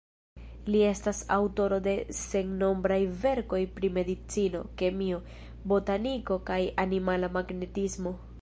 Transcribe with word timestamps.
Li 0.75 0.79
estas 0.91 1.19
aŭtoro 1.35 1.77
de 1.87 1.93
sennombraj 2.21 2.99
verkoj 3.25 3.61
pri 3.77 3.93
Medicino, 3.99 4.63
Kemio, 4.83 5.23
Botaniko 5.73 6.43
kaj 6.51 6.61
Animala 6.87 7.35
Magnetismo. 7.39 8.21